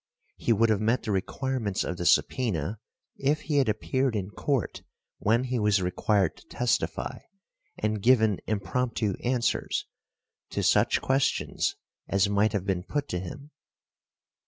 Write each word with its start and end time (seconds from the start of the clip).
He 0.37 0.51
would 0.51 0.69
have 0.69 0.81
met 0.81 1.03
the 1.03 1.11
requirements 1.11 1.83
of 1.83 1.97
the 1.97 2.05
subpœna 2.05 2.77
if 3.17 3.41
he 3.41 3.57
had 3.57 3.69
appeared 3.69 4.15
in 4.15 4.31
court 4.31 4.81
when 5.19 5.43
he 5.43 5.59
was 5.59 5.79
required 5.79 6.37
to 6.37 6.47
testify 6.47 7.19
and 7.77 8.01
given 8.01 8.41
impromptu 8.47 9.13
answers 9.23 9.85
to 10.49 10.63
such 10.63 11.01
questions 11.03 11.75
as 12.07 12.27
might 12.27 12.53
have 12.53 12.65
been 12.65 12.81
put 12.81 13.07
to 13.09 13.19
him. 13.19 13.51